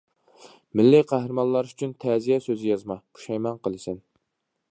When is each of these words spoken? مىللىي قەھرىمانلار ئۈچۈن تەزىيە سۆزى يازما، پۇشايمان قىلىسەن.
مىللىي 0.79 1.03
قەھرىمانلار 1.11 1.69
ئۈچۈن 1.71 1.93
تەزىيە 2.05 2.41
سۆزى 2.47 2.67
يازما، 2.73 2.99
پۇشايمان 3.19 3.63
قىلىسەن. 3.67 4.01